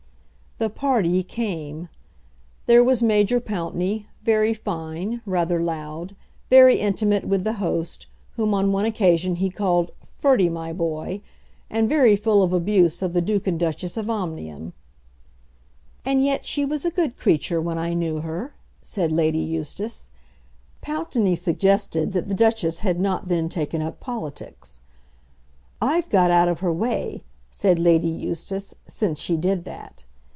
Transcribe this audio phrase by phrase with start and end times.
[0.59, 1.89] The "party" came.
[2.67, 6.15] There was Major Pountney, very fine, rather loud,
[6.51, 11.21] very intimate with the host, whom on one occasion he called "Ferdy, my boy,"
[11.67, 14.73] and very full of abuse of the Duke and Duchess of Omnium.
[16.05, 20.11] "And yet she was a good creature when I knew her," said Lady Eustace.
[20.79, 24.81] Pountney suggested that the Duchess had not then taken up politics.
[25.81, 30.03] "I've got out of her way," said Lady Eustace, "since she did that."